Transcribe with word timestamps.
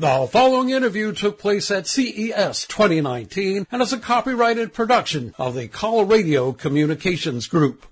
The 0.00 0.28
following 0.30 0.70
interview 0.70 1.12
took 1.12 1.40
place 1.40 1.72
at 1.72 1.88
CES 1.88 2.66
2019 2.68 3.66
and 3.68 3.82
is 3.82 3.92
a 3.92 3.98
copyrighted 3.98 4.72
production 4.72 5.34
of 5.38 5.56
the 5.56 5.66
Coloradio 5.66 6.56
Communications 6.56 7.48
Group. 7.48 7.84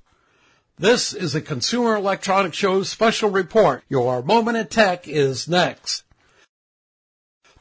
This 0.78 1.12
is 1.12 1.34
a 1.34 1.40
Consumer 1.40 1.96
Electronics 1.96 2.56
Show 2.56 2.84
special 2.84 3.28
report. 3.28 3.82
Your 3.88 4.22
moment 4.22 4.56
in 4.56 4.68
tech 4.68 5.08
is 5.08 5.48
next. 5.48 6.04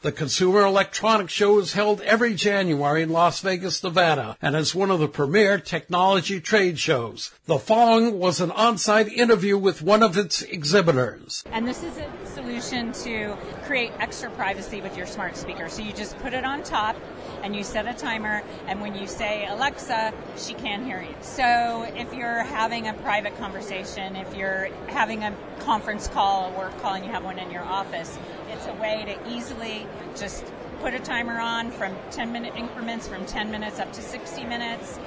The 0.02 0.12
Consumer 0.12 0.60
Electronics 0.60 1.32
Show 1.32 1.58
is 1.58 1.72
held 1.72 2.00
every 2.02 2.34
January 2.34 3.02
in 3.02 3.08
Las 3.08 3.40
Vegas, 3.40 3.82
Nevada, 3.82 4.36
and 4.40 4.54
is 4.54 4.76
one 4.76 4.92
of 4.92 5.00
the 5.00 5.08
premier 5.08 5.58
technology 5.58 6.40
trade 6.40 6.78
shows. 6.78 7.32
The 7.46 7.58
following 7.58 8.20
was 8.20 8.40
an 8.40 8.52
on-site 8.52 9.08
interview 9.08 9.58
with 9.58 9.82
one 9.82 10.04
of 10.04 10.16
its 10.16 10.42
exhibitors. 10.42 11.42
And 11.50 11.66
this 11.66 11.82
is 11.82 11.96
a 11.96 12.08
solution 12.36 12.92
to 12.92 13.34
create 13.64 13.90
extra 13.98 14.28
privacy 14.32 14.82
with 14.82 14.94
your 14.94 15.06
smart 15.06 15.38
speaker. 15.38 15.70
So 15.70 15.80
you 15.80 15.90
just 15.94 16.18
put 16.18 16.34
it 16.34 16.44
on 16.44 16.62
top 16.62 16.94
and 17.42 17.56
you 17.56 17.64
set 17.64 17.86
a 17.86 17.94
timer, 17.94 18.42
and 18.66 18.82
when 18.82 18.94
you 18.94 19.06
say 19.06 19.46
Alexa, 19.46 20.12
she 20.36 20.52
can 20.52 20.84
hear 20.84 21.00
you. 21.00 21.14
So 21.22 21.86
if 21.96 22.12
you're 22.12 22.42
having 22.42 22.88
a 22.88 22.92
private 22.92 23.38
conversation, 23.38 24.16
if 24.16 24.36
you're 24.36 24.68
having 24.88 25.24
a 25.24 25.34
conference 25.60 26.08
call, 26.08 26.52
a 26.52 26.58
work 26.58 26.78
call, 26.82 26.92
and 26.92 27.06
you 27.06 27.10
have 27.10 27.24
one 27.24 27.38
in 27.38 27.50
your 27.50 27.64
office, 27.64 28.18
it's 28.50 28.66
a 28.66 28.74
way 28.74 29.04
to 29.06 29.34
easily 29.34 29.86
just 30.14 30.44
put 30.80 30.92
a 30.92 30.98
timer 30.98 31.40
on 31.40 31.70
from 31.70 31.96
10 32.10 32.32
minute 32.32 32.54
increments 32.54 33.08
from 33.08 33.24
10 33.24 33.50
minutes 33.50 33.80
up 33.80 33.90
to 33.94 34.02
60 34.02 34.44
minutes 34.44 34.98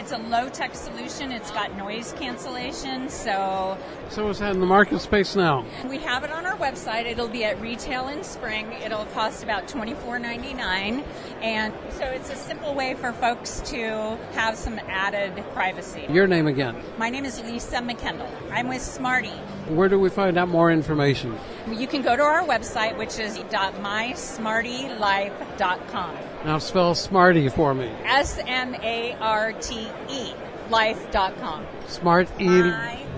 it's 0.00 0.12
a 0.12 0.18
low 0.18 0.48
tech 0.48 0.74
solution. 0.74 1.30
It's 1.30 1.50
got 1.50 1.76
noise 1.76 2.14
cancellation. 2.18 3.10
So, 3.10 3.76
so 4.08 4.30
is 4.30 4.38
that 4.38 4.54
in 4.54 4.60
the 4.60 4.66
market 4.66 4.98
space 5.00 5.36
now? 5.36 5.66
We 5.86 5.98
have 5.98 6.24
it 6.24 6.30
on 6.30 6.46
our 6.46 6.56
website. 6.56 7.04
It'll 7.04 7.28
be 7.28 7.44
at 7.44 7.60
retail 7.60 8.08
in 8.08 8.24
spring. 8.24 8.72
It'll 8.82 9.04
cost 9.06 9.42
about 9.42 9.68
twenty 9.68 9.92
four 9.92 10.18
ninety 10.18 10.54
nine, 10.54 11.04
and 11.42 11.74
so 11.90 12.04
it's 12.06 12.30
a 12.30 12.36
simple 12.36 12.74
way 12.74 12.94
for 12.94 13.12
folks 13.12 13.60
to 13.66 14.16
have 14.32 14.56
some 14.56 14.78
added 14.88 15.44
privacy. 15.52 16.06
Your 16.08 16.26
name 16.26 16.46
again? 16.46 16.82
My 16.96 17.10
name 17.10 17.26
is 17.26 17.38
Lisa 17.42 17.76
McKendall. 17.76 18.30
I'm 18.50 18.68
with 18.68 18.80
Smarte. 18.80 19.36
Where 19.68 19.90
do 19.90 19.98
we 19.98 20.08
find 20.08 20.38
out 20.38 20.48
more 20.48 20.72
information? 20.72 21.38
You 21.68 21.86
can 21.86 22.00
go 22.02 22.16
to 22.16 22.22
our 22.22 22.42
website, 22.44 22.96
which 22.96 23.18
is 23.18 23.38
.mysmartelife.com. 23.38 26.16
Now 26.44 26.58
spell 26.58 26.94
Smarte 26.94 27.52
for 27.52 27.74
me. 27.74 27.90
S 28.04 28.40
M 28.46 28.74
A 28.76 29.14
R 29.20 29.52
T 29.52 29.88
E 30.08 30.32
life.com. 30.70 31.66
Smart 31.86 32.28
E. 32.40 32.46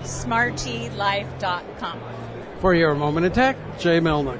Smartelife.com. 0.01 1.99
For 2.59 2.73
your 2.73 2.95
moment 2.95 3.25
of 3.25 3.33
tech, 3.33 3.57
Jay 3.79 3.99
Melnick. 3.99 4.39